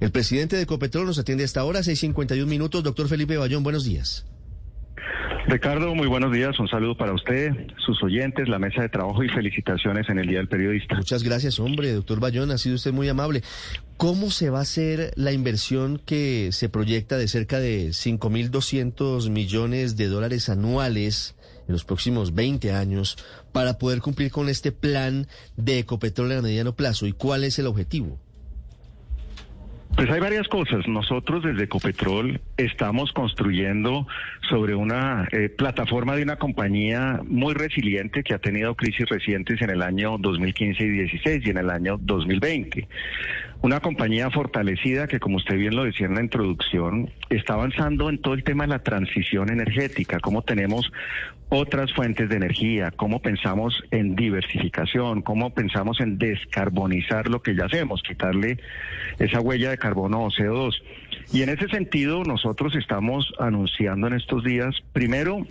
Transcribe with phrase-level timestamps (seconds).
[0.00, 2.84] El presidente de Ecopetrol nos atiende hasta ahora, 6.51 minutos.
[2.84, 4.26] Doctor Felipe Bayón, buenos días.
[5.48, 6.60] Ricardo, muy buenos días.
[6.60, 7.50] Un saludo para usted,
[7.84, 10.94] sus oyentes, la mesa de trabajo y felicitaciones en el Día del Periodista.
[10.94, 11.90] Muchas gracias, hombre.
[11.92, 13.42] Doctor Bayón, ha sido usted muy amable.
[13.96, 19.96] ¿Cómo se va a hacer la inversión que se proyecta de cerca de 5.200 millones
[19.96, 21.34] de dólares anuales
[21.66, 23.16] en los próximos 20 años
[23.50, 25.26] para poder cumplir con este plan
[25.56, 27.06] de Ecopetrol a mediano plazo?
[27.06, 28.20] ¿Y cuál es el objetivo?
[29.96, 30.86] Pues hay varias cosas.
[30.86, 34.06] Nosotros desde Ecopetrol estamos construyendo
[34.48, 39.70] sobre una eh, plataforma de una compañía muy resiliente que ha tenido crisis recientes en
[39.70, 42.86] el año 2015 y 16 y en el año 2020.
[43.60, 48.18] Una compañía fortalecida que, como usted bien lo decía en la introducción, está avanzando en
[48.18, 50.92] todo el tema de la transición energética, cómo tenemos
[51.48, 57.64] otras fuentes de energía, cómo pensamos en diversificación, cómo pensamos en descarbonizar lo que ya
[57.64, 58.58] hacemos, quitarle
[59.18, 60.74] esa huella de carbono o CO2.
[61.32, 65.44] Y en ese sentido, nosotros estamos anunciando en estos días, primero,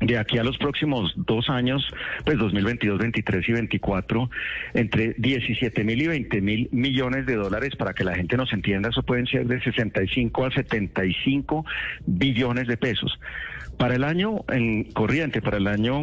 [0.00, 1.88] de aquí a los próximos dos años,
[2.24, 4.30] pues 2022, 23 y 24,
[4.74, 8.90] entre 17 mil y 20 mil millones de dólares, para que la gente nos entienda,
[8.90, 11.64] eso pueden ser de 65 a 75
[12.06, 13.18] billones de pesos.
[13.78, 16.02] Para el año en corriente, para el año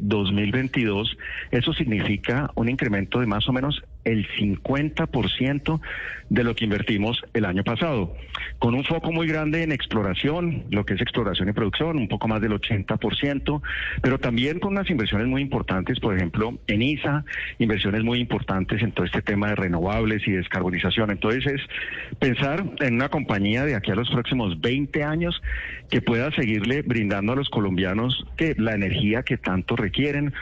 [0.00, 1.12] 2022,
[1.50, 5.80] eh, eso significa un incremento de más o menos el 50%
[6.30, 8.14] de lo que invertimos el año pasado,
[8.58, 12.28] con un foco muy grande en exploración, lo que es exploración y producción, un poco
[12.28, 13.62] más del 80%,
[14.00, 17.24] pero también con unas inversiones muy importantes, por ejemplo, en ISA,
[17.58, 21.10] inversiones muy importantes en todo este tema de renovables y descarbonización.
[21.10, 25.42] Entonces es pensar en una compañía de aquí a los próximos 20 años
[25.90, 30.32] que pueda seguirle brindando a los colombianos que la energía que tanto requieren,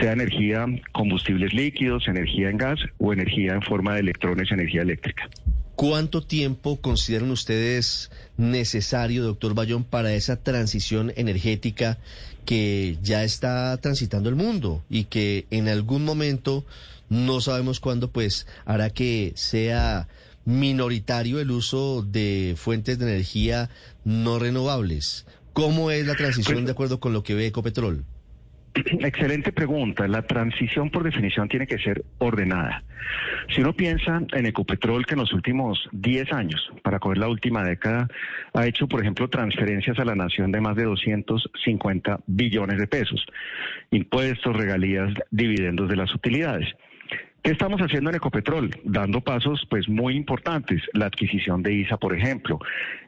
[0.00, 5.28] sea energía combustibles líquidos, energía en gas o energía en forma de electrones, energía eléctrica.
[5.76, 11.98] ¿Cuánto tiempo consideran ustedes necesario, doctor Bayón, para esa transición energética
[12.46, 16.64] que ya está transitando el mundo y que en algún momento,
[17.10, 20.08] no sabemos cuándo, pues hará que sea
[20.46, 23.68] minoritario el uso de fuentes de energía
[24.04, 25.26] no renovables?
[25.52, 28.04] ¿Cómo es la transición pues de acuerdo con lo que ve Ecopetrol?
[28.76, 30.06] Excelente pregunta.
[30.06, 32.82] La transición por definición tiene que ser ordenada.
[33.48, 37.62] Si uno piensa en Ecopetrol, que en los últimos 10 años, para coger la última
[37.64, 38.08] década,
[38.52, 43.24] ha hecho, por ejemplo, transferencias a la nación de más de 250 billones de pesos,
[43.90, 46.68] impuestos, regalías, dividendos de las utilidades.
[47.46, 48.70] ¿Qué estamos haciendo en Ecopetrol?
[48.82, 50.82] Dando pasos pues muy importantes.
[50.94, 52.58] La adquisición de ISA, por ejemplo.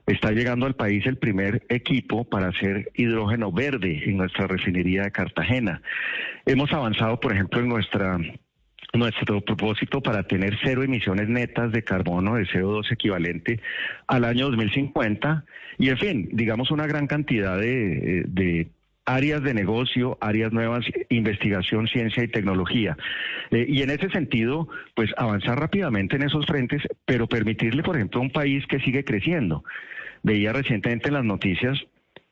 [0.06, 5.10] Está llegando al país el primer equipo para hacer hidrógeno verde en nuestra refinería de
[5.10, 5.82] Cartagena.
[6.46, 8.16] Hemos avanzado, por ejemplo, en nuestra
[8.94, 13.60] nuestro propósito para tener cero emisiones netas de carbono, de CO2 equivalente
[14.06, 15.44] al año 2050
[15.78, 18.68] y, en fin, digamos una gran cantidad de, de
[19.08, 22.96] áreas de negocio, áreas nuevas, investigación, ciencia y tecnología.
[23.50, 28.20] Eh, y en ese sentido, pues avanzar rápidamente en esos frentes, pero permitirle, por ejemplo,
[28.20, 29.64] a un país que sigue creciendo.
[30.22, 31.78] Veía recientemente en las noticias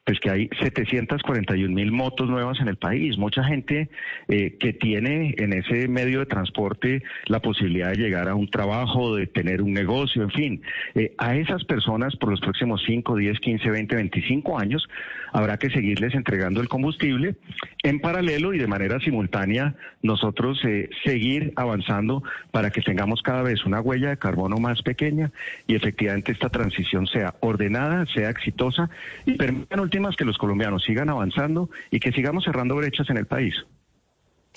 [0.07, 3.91] pues que hay 741 mil motos nuevas en el país, mucha gente
[4.29, 9.17] eh, que tiene en ese medio de transporte la posibilidad de llegar a un trabajo,
[9.17, 10.63] de tener un negocio, en fin.
[10.95, 14.89] Eh, a esas personas por los próximos 5, 10, 15, 20, 25 años
[15.37, 17.37] habrá que seguirles entregando el combustible
[17.83, 23.67] en paralelo y de manera simultánea nosotros eh, seguir avanzando para que tengamos cada vez
[23.67, 25.31] una huella de carbono más pequeña
[25.67, 28.89] y efectivamente esta transición sea ordenada, sea exitosa
[29.27, 29.77] y permita
[30.17, 33.55] que los colombianos sigan avanzando y que sigamos cerrando brechas en el país.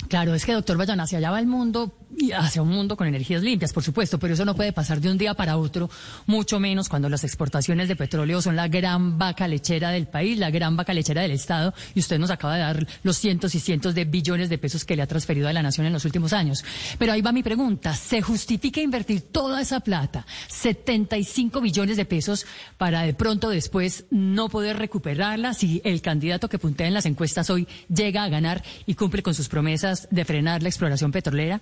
[0.07, 1.93] Claro, es que doctor Bayón, hacia allá va el mundo,
[2.35, 5.17] hacia un mundo con energías limpias, por supuesto, pero eso no puede pasar de un
[5.17, 5.89] día para otro,
[6.25, 10.49] mucho menos cuando las exportaciones de petróleo son la gran vaca lechera del país, la
[10.49, 13.93] gran vaca lechera del Estado, y usted nos acaba de dar los cientos y cientos
[13.93, 16.63] de billones de pesos que le ha transferido a la nación en los últimos años.
[16.97, 22.45] Pero ahí va mi pregunta, ¿se justifica invertir toda esa plata, 75 billones de pesos,
[22.77, 27.49] para de pronto después no poder recuperarla si el candidato que puntea en las encuestas
[27.49, 29.88] hoy llega a ganar y cumple con sus promesas?
[30.09, 31.61] De frenar la exploración petrolera?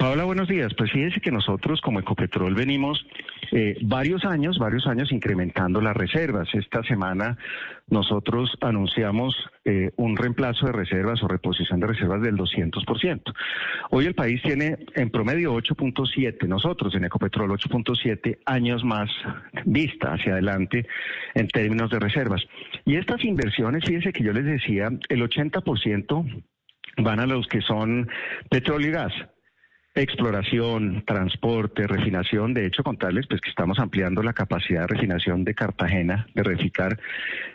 [0.00, 0.72] Paola, buenos días.
[0.78, 3.04] Pues fíjese que nosotros como Ecopetrol venimos
[3.52, 6.48] eh, varios años, varios años incrementando las reservas.
[6.54, 7.36] Esta semana
[7.88, 9.34] nosotros anunciamos
[9.66, 13.34] eh, un reemplazo de reservas o reposición de reservas del 200%.
[13.90, 19.10] Hoy el país tiene en promedio 8.7, nosotros en Ecopetrol 8.7 años más
[19.66, 20.86] vista hacia adelante
[21.34, 22.40] en términos de reservas.
[22.86, 26.44] Y estas inversiones, fíjense que yo les decía, el 80%
[27.02, 28.08] van a los que son
[28.50, 29.12] petróleo y gas.
[29.92, 32.54] exploración, transporte, refinación.
[32.54, 36.96] De hecho, contarles pues que estamos ampliando la capacidad de refinación de Cartagena de reficar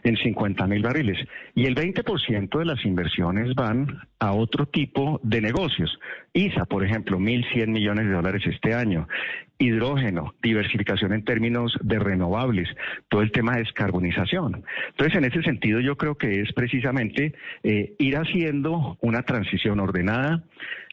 [0.04, 1.18] en 50 mil barriles.
[1.56, 5.98] Y el 20% de las inversiones van a otro tipo de negocios.
[6.34, 9.08] ISA, por ejemplo, 1.100 millones de dólares este año.
[9.58, 12.70] Hidrógeno, diversificación en términos de renovables,
[13.10, 14.64] todo el tema de descarbonización.
[14.90, 20.44] Entonces, en ese sentido, yo creo que es precisamente eh, ir haciendo una transición ordenada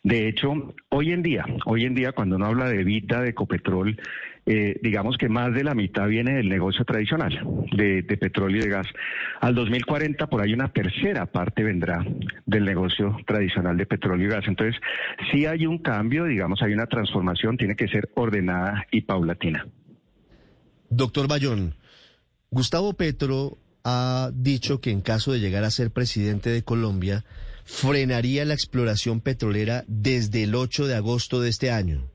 [0.04, 4.00] de hecho, hoy en día, hoy en día cuando uno habla de vida de Ecopetrol,
[4.44, 8.70] eh, digamos que más de la mitad viene del negocio tradicional de, petróleo y de
[8.70, 8.86] gas.
[9.40, 12.04] Al 2040 por ahí una tercera parte vendrá
[12.44, 14.44] del negocio tradicional de petróleo y gas.
[14.48, 14.80] Entonces,
[15.30, 19.66] si hay un cambio, digamos, hay una transformación, tiene que ser ordenada y paulatina.
[20.90, 21.76] Doctor Bayón,
[22.50, 27.24] Gustavo Petro ha dicho que en caso de llegar a ser presidente de Colombia,
[27.64, 32.11] frenaría la exploración petrolera desde el 8 de agosto de este año.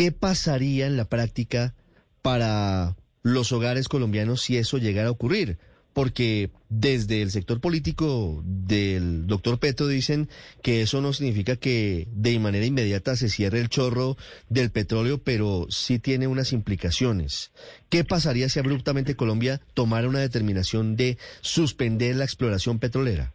[0.00, 1.74] ¿Qué pasaría en la práctica
[2.22, 5.58] para los hogares colombianos si eso llegara a ocurrir?
[5.92, 10.30] Porque desde el sector político del doctor Petro dicen
[10.62, 14.16] que eso no significa que de manera inmediata se cierre el chorro
[14.48, 17.50] del petróleo, pero sí tiene unas implicaciones.
[17.90, 23.34] ¿Qué pasaría si abruptamente Colombia tomara una determinación de suspender la exploración petrolera?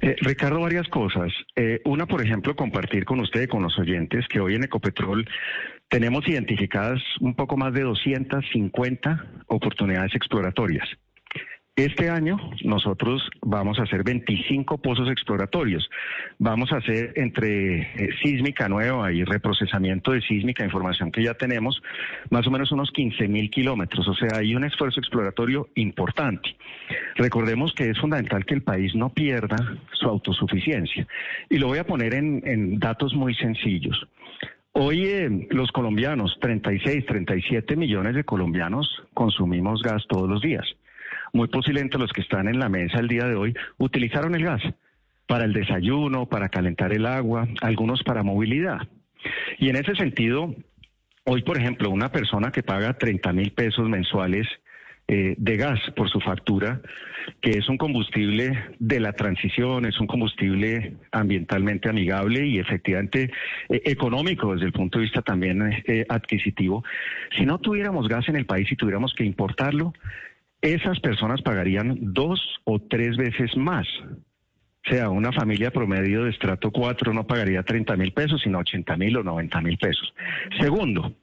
[0.00, 1.32] Eh, Ricardo, varias cosas.
[1.54, 5.28] Eh, una, por ejemplo, compartir con usted con los oyentes que hoy en Ecopetrol
[5.88, 10.88] tenemos identificadas un poco más de 250 oportunidades exploratorias.
[11.76, 15.86] Este año nosotros vamos a hacer 25 pozos exploratorios.
[16.38, 21.82] Vamos a hacer entre eh, sísmica nueva y reprocesamiento de sísmica, información que ya tenemos,
[22.30, 24.08] más o menos unos 15 mil kilómetros.
[24.08, 26.56] O sea, hay un esfuerzo exploratorio importante.
[27.16, 29.58] Recordemos que es fundamental que el país no pierda
[29.92, 31.06] su autosuficiencia.
[31.50, 34.02] Y lo voy a poner en, datos muy sencillos.
[34.72, 40.64] Hoy eh, los colombianos, 36, 37 millones de colombianos, consumimos gas todos los días
[41.32, 44.62] muy posiblemente los que están en la mesa el día de hoy utilizaron el gas
[45.26, 48.78] para el desayuno, para calentar el agua, algunos para movilidad.
[49.58, 50.54] Y en ese sentido,
[51.24, 54.46] hoy, por ejemplo, una persona que paga 30 mil pesos mensuales
[55.08, 56.80] eh, de gas por su factura,
[57.40, 63.30] que es un combustible de la transición, es un combustible ambientalmente amigable y efectivamente
[63.68, 66.84] eh, económico desde el punto de vista también eh, adquisitivo.
[67.36, 69.92] Si no tuviéramos gas en el país y tuviéramos que importarlo,
[70.66, 73.86] esas personas pagarían dos o tres veces más.
[74.86, 78.96] O sea, una familia promedio de estrato 4 no pagaría 30 mil pesos, sino 80
[78.96, 80.12] mil o 90 mil pesos.
[80.60, 81.14] Segundo,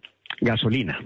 [0.42, 1.00] gasolina.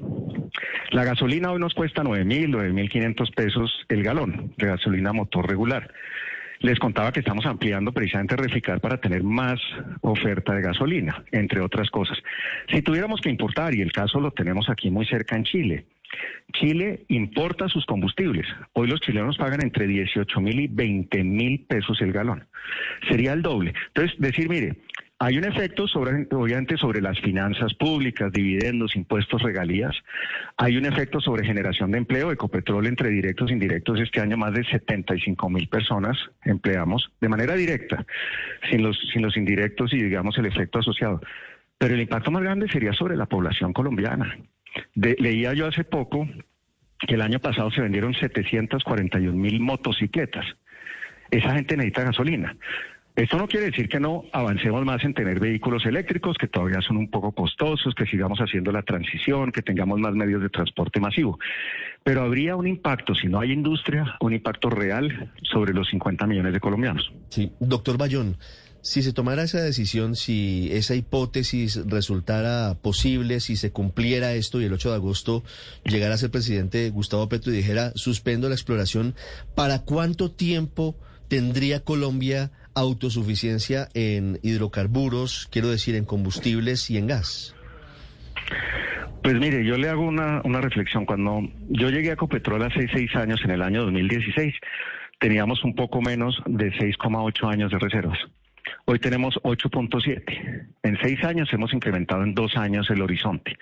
[0.91, 5.13] La gasolina hoy nos cuesta 9 mil, 9 mil 500 pesos el galón de gasolina
[5.13, 5.91] motor regular.
[6.59, 9.59] Les contaba que estamos ampliando precisamente Reficar para tener más
[10.01, 12.17] oferta de gasolina, entre otras cosas.
[12.71, 15.85] Si tuviéramos que importar, y el caso lo tenemos aquí muy cerca en Chile,
[16.53, 18.47] Chile importa sus combustibles.
[18.73, 22.47] Hoy los chilenos pagan entre 18 mil y 20 mil pesos el galón.
[23.09, 23.73] Sería el doble.
[23.87, 24.77] Entonces, decir, mire,
[25.19, 29.95] hay un efecto sobre, obviamente sobre las finanzas públicas, dividendos, impuestos, regalías.
[30.57, 32.31] Hay un efecto sobre generación de empleo.
[32.31, 37.55] Ecopetrol entre directos e indirectos este año más de 75 mil personas empleamos de manera
[37.55, 38.05] directa,
[38.69, 41.19] sin los, sin los indirectos y digamos el efecto asociado.
[41.79, 44.37] Pero el impacto más grande sería sobre la población colombiana
[44.95, 46.27] leía yo hace poco
[46.99, 50.45] que el año pasado se vendieron 741 mil motocicletas.
[51.29, 52.55] Esa gente necesita gasolina.
[53.17, 56.97] Esto no quiere decir que no avancemos más en tener vehículos eléctricos, que todavía son
[56.97, 61.39] un poco costosos, que sigamos haciendo la transición, que tengamos más medios de transporte masivo.
[62.03, 66.53] Pero habría un impacto, si no hay industria, un impacto real sobre los 50 millones
[66.53, 67.11] de colombianos.
[67.29, 68.37] Sí, doctor Bayón.
[68.87, 74.63] Si se tomara esa decisión, si esa hipótesis resultara posible, si se cumpliera esto y
[74.63, 75.43] el 8 de agosto
[75.83, 79.13] llegara a ser presidente Gustavo Petro y dijera suspendo la exploración,
[79.55, 80.95] ¿para cuánto tiempo
[81.27, 87.53] tendría Colombia autosuficiencia en hidrocarburos, quiero decir, en combustibles y en gas?
[89.21, 91.05] Pues mire, yo le hago una, una reflexión.
[91.05, 94.53] Cuando yo llegué a Copetrol hace seis años, en el año 2016,
[95.19, 98.17] teníamos un poco menos de 6,8 años de reservas.
[98.89, 100.65] Hoy tenemos 8.7.
[100.81, 103.57] En seis años hemos incrementado en dos años el horizonte.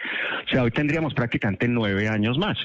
[0.46, 2.60] O sea, hoy tendríamos prácticamente nueve años más.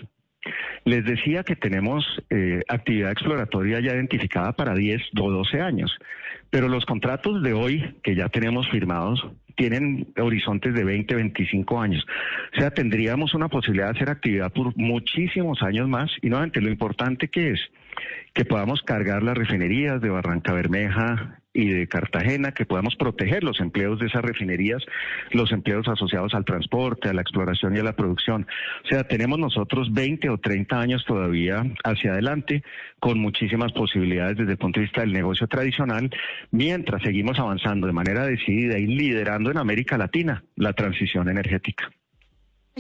[0.84, 5.90] Les decía que tenemos eh, actividad exploratoria ya identificada para 10 o 12 años,
[6.50, 9.26] pero los contratos de hoy que ya tenemos firmados
[9.56, 12.06] tienen horizontes de 20, 25 años.
[12.54, 16.68] O sea, tendríamos una posibilidad de hacer actividad por muchísimos años más y nuevamente lo
[16.68, 17.60] importante que es
[18.34, 23.60] que podamos cargar las refinerías de Barranca Bermeja y de Cartagena, que podamos proteger los
[23.60, 24.82] empleos de esas refinerías,
[25.32, 28.46] los empleos asociados al transporte, a la exploración y a la producción.
[28.84, 32.62] O sea, tenemos nosotros 20 o 30 años todavía hacia adelante
[32.98, 36.10] con muchísimas posibilidades desde el punto de vista del negocio tradicional,
[36.50, 41.90] mientras seguimos avanzando de manera decidida y liderando en América Latina la transición energética.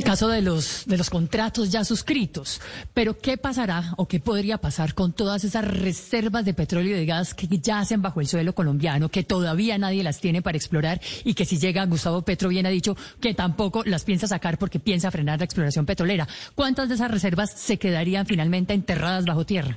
[0.00, 2.62] El caso de los, de los contratos ya suscritos,
[2.94, 7.04] pero ¿qué pasará o qué podría pasar con todas esas reservas de petróleo y de
[7.04, 11.34] gas que yacen bajo el suelo colombiano, que todavía nadie las tiene para explorar y
[11.34, 15.10] que si llega Gustavo Petro bien ha dicho que tampoco las piensa sacar porque piensa
[15.10, 16.26] frenar la exploración petrolera?
[16.54, 19.76] ¿Cuántas de esas reservas se quedarían finalmente enterradas bajo tierra?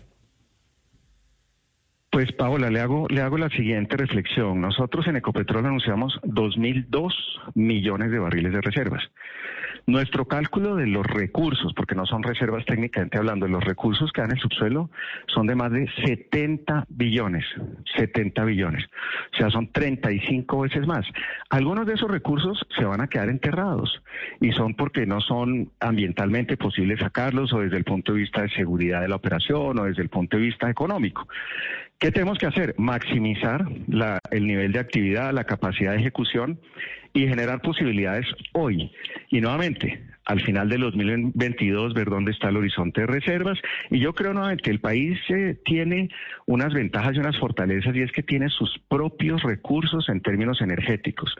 [2.11, 4.61] Pues Paola, le hago, le hago la siguiente reflexión.
[4.61, 7.11] Nosotros en Ecopetrol anunciamos 2.002
[7.55, 9.03] millones de barriles de reservas.
[9.85, 14.31] Nuestro cálculo de los recursos, porque no son reservas técnicamente hablando, los recursos que dan
[14.31, 14.89] el subsuelo
[15.27, 17.43] son de más de 70 billones,
[17.97, 18.85] 70 billones.
[19.33, 21.05] O sea, son 35 veces más.
[21.49, 24.01] Algunos de esos recursos se van a quedar enterrados
[24.39, 28.49] y son porque no son ambientalmente posibles sacarlos o desde el punto de vista de
[28.51, 31.27] seguridad de la operación o desde el punto de vista económico.
[32.03, 32.75] ¿Qué tenemos que hacer?
[32.77, 33.65] Maximizar
[34.31, 36.59] el nivel de actividad, la capacidad de ejecución
[37.13, 38.91] y generar posibilidades hoy.
[39.29, 43.57] Y nuevamente, al final del 2022, ver dónde está el horizonte de reservas.
[43.89, 46.09] Y yo creo nuevamente que el país eh, tiene
[46.45, 51.33] unas ventajas y unas fortalezas y es que tiene sus propios recursos en términos energéticos,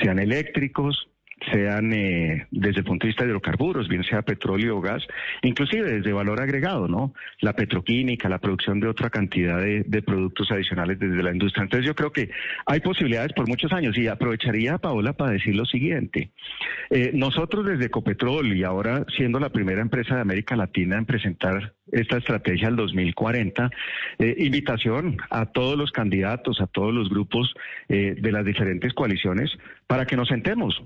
[0.00, 1.08] sean eléctricos,
[1.50, 5.02] sean eh, desde el punto de vista de hidrocarburos, bien sea petróleo o gas,
[5.42, 7.12] inclusive desde valor agregado, ¿no?
[7.40, 11.64] La petroquímica, la producción de otra cantidad de, productos adicionales desde la industria.
[11.64, 12.30] Entonces yo creo que
[12.66, 16.30] hay posibilidades por muchos años y aprovecharía, Paola, para decir lo siguiente.
[16.90, 21.74] Eh, nosotros desde Ecopetrol y ahora siendo la primera empresa de América Latina en presentar
[21.90, 23.70] esta estrategia al 2040,
[24.18, 27.54] eh, invitación a todos los candidatos, a todos los grupos
[27.88, 29.50] de las diferentes coaliciones
[29.86, 30.82] para que nos sentemos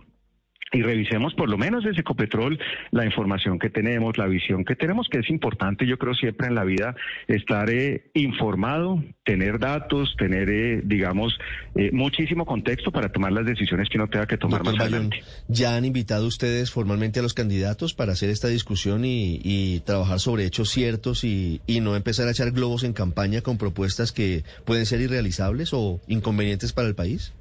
[0.73, 2.59] y revisemos por lo menos desde Ecopetrol
[2.91, 6.55] la información que tenemos, la visión que tenemos, que es importante, yo creo siempre en
[6.55, 6.95] la vida
[7.27, 11.39] estar eh, informado, tener datos, tener, eh, digamos,
[11.75, 15.23] eh, muchísimo contexto para tomar las decisiones que uno tenga que tomar más adelante.
[15.49, 20.45] ¿Ya han invitado ustedes formalmente a los candidatos para hacer esta discusión y, trabajar sobre
[20.45, 24.87] hechos ciertos y, y no empezar a echar globos en campaña con propuestas que pueden
[24.87, 27.33] ser irrealizables o inconvenientes para el país?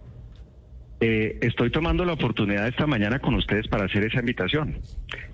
[0.99, 4.79] Eh, estoy tomando la oportunidad esta mañana con ustedes para hacer esa invitación,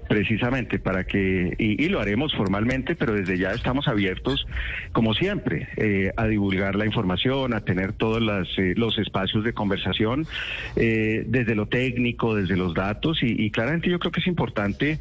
[0.09, 4.45] precisamente para que, y, lo haremos formalmente, pero desde ya estamos abiertos,
[4.91, 8.21] como siempre, eh, a divulgar la información, a tener todos
[8.57, 10.27] eh, los espacios de conversación,
[10.75, 14.99] desde lo técnico, desde los datos, y, y, claramente yo creo que es importante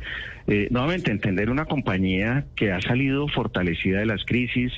[0.71, 4.73] nuevamente entender una compañía que ha salido fortalecida de las crisis,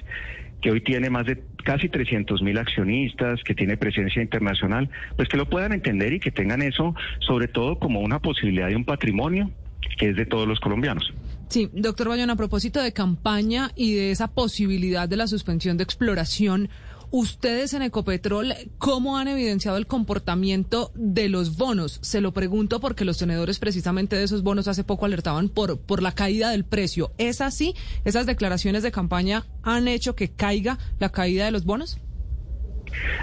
[0.65, 5.37] que hoy tiene más de casi 300 mil accionistas, que tiene presencia internacional, pues que
[5.37, 9.51] lo puedan entender y que tengan eso sobre todo como una posibilidad de un patrimonio
[9.99, 11.13] que es de todos los colombianos.
[11.51, 15.85] Sí, doctor Bayón, a propósito de campaña y de esa posibilidad de la suspensión de
[15.85, 16.71] exploración,
[17.11, 21.99] Ustedes en Ecopetrol, ¿cómo han evidenciado el comportamiento de los bonos?
[22.03, 26.03] Se lo pregunto porque los tenedores precisamente de esos bonos hace poco alertaban por, por
[26.03, 27.13] la caída del precio.
[27.19, 27.75] ¿Es así?
[28.05, 32.01] ¿Esas declaraciones de campaña han hecho que caiga la caída de los bonos?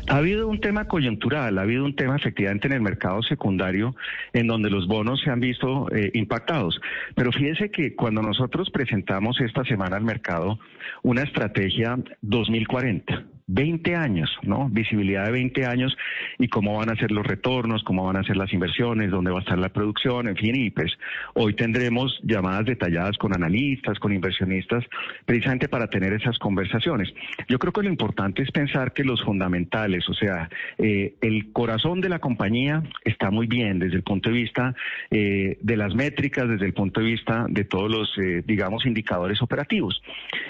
[0.08, 3.96] Ha habido un tema coyuntural, ha habido un tema efectivamente en el mercado secundario
[4.34, 6.80] en donde los bonos se han visto eh, impactados.
[7.16, 10.60] Pero fíjese que cuando nosotros presentamos esta semana al mercado
[11.04, 14.70] una estrategia 2040, 20 años, ¿no?
[14.70, 15.96] Visibilidad de 20 años
[16.38, 19.40] y cómo van a ser los retornos, cómo van a ser las inversiones, dónde va
[19.40, 20.92] a estar la producción, en fin, y pues
[21.34, 24.84] hoy tendremos llamadas detalladas con analistas, con inversionistas,
[25.26, 27.14] precisamente para tener esas conversaciones.
[27.48, 32.02] Yo creo que lo importante es pensar que los fundamentales, o sea, eh, el corazón
[32.02, 34.76] de la compañía está muy bien desde el punto de vista
[35.10, 39.42] eh, de las métricas, desde el punto de vista de todos los, eh, digamos, indicadores
[39.42, 40.02] operativos.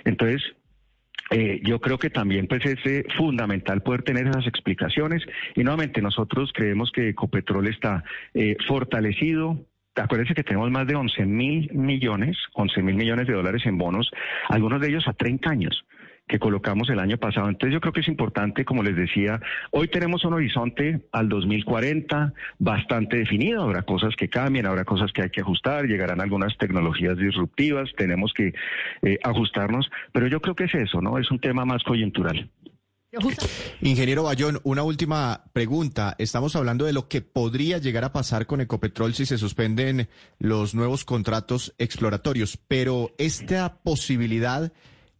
[0.05, 0.41] Entonces,
[1.31, 5.23] eh, yo creo que también pues es eh, fundamental poder tener esas explicaciones.
[5.55, 11.25] Y nuevamente nosotros creemos que Ecopetrol está eh, fortalecido, Acuérdense que tenemos más de 11
[11.25, 14.09] mil millones, 11 mil millones de dólares en bonos,
[14.47, 15.83] algunos de ellos a 30 años
[16.27, 17.49] que colocamos el año pasado.
[17.49, 22.33] Entonces yo creo que es importante, como les decía, hoy tenemos un horizonte al 2040
[22.59, 27.17] bastante definido, habrá cosas que cambien, habrá cosas que hay que ajustar, llegarán algunas tecnologías
[27.17, 28.53] disruptivas, tenemos que
[29.01, 31.17] eh, ajustarnos, pero yo creo que es eso, ¿no?
[31.17, 32.49] Es un tema más coyuntural.
[33.81, 36.15] Ingeniero Bayón, una última pregunta.
[36.17, 40.07] Estamos hablando de lo que podría llegar a pasar con Ecopetrol si se suspenden
[40.39, 44.71] los nuevos contratos exploratorios, pero esta posibilidad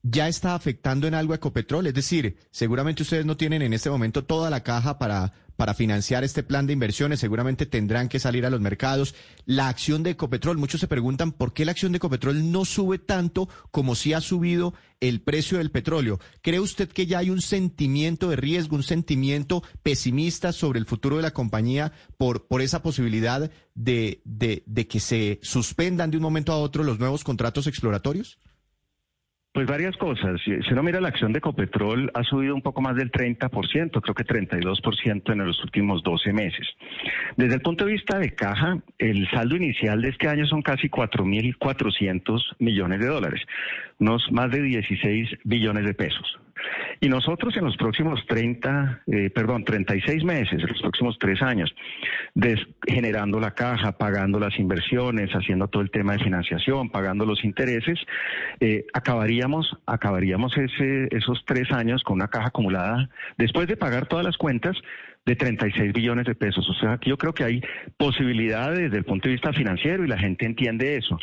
[0.04, 1.88] ya está afectando en algo a Ecopetrol?
[1.88, 6.24] Es decir, seguramente ustedes no tienen en este momento toda la caja para, para financiar
[6.24, 9.14] este plan de inversiones, seguramente tendrán que salir a los mercados.
[9.46, 12.98] La acción de Ecopetrol, muchos se preguntan por qué la acción de Ecopetrol no sube
[12.98, 16.20] tanto como si ha subido el precio del petróleo.
[16.42, 21.18] ¿Cree usted que ya hay un sentimiento de riesgo, un sentimiento pesimista sobre el futuro
[21.18, 26.24] de la compañía por, por esa posibilidad de, de, de que se suspendan de un
[26.24, 28.40] momento a otro los nuevos contratos exploratorios?
[29.54, 30.40] Pues varias cosas.
[30.46, 34.16] Si, uno mira la acción de Ecopetrol ha subido un poco más del 30%, creo
[34.16, 36.66] que 32% en los últimos 12 meses.
[37.36, 40.90] Desde el punto de vista de caja, el saldo inicial de este año son casi
[40.90, 43.42] 4.400 millones de dólares,
[44.00, 46.40] unos más de 16 billones de pesos.
[47.00, 51.74] Y nosotros en los próximos 30, eh, perdón, 36 meses, en los próximos tres años,
[52.88, 58.00] generando la caja, pagando las inversiones, haciendo todo el tema de financiación, pagando los intereses,
[58.60, 64.26] eh, acabaríamos, acabaríamos ese, esos tres años con una caja acumulada, después de pagar todas
[64.26, 64.78] las cuentas,
[65.26, 66.68] de 36 billones de pesos.
[66.70, 67.62] O sea, yo creo que hay
[67.98, 71.18] posibilidades desde el punto de vista financiero y la gente entiende eso.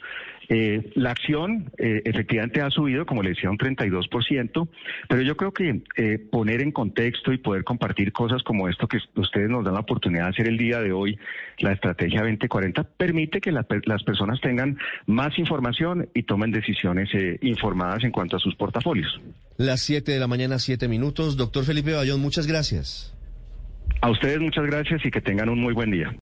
[0.50, 4.68] Eh, la acción eh, efectivamente ha subido, como le decía, un 32%,
[5.06, 8.98] pero yo creo que eh, poner en contexto y poder compartir cosas como esto que
[9.16, 11.18] ustedes nos dan la oportunidad de hacer el día de hoy,
[11.58, 13.66] la estrategia 2040, permite que las
[14.04, 17.10] personas tengan más información y tomen decisiones
[17.42, 19.20] informadas en cuanto a sus portafolios.
[19.58, 21.36] Las 7 de la mañana, 7 minutos.
[21.36, 23.17] Doctor Felipe Bayón, muchas gracias.
[24.00, 26.14] A ustedes muchas gracias y que tengan un muy buen día.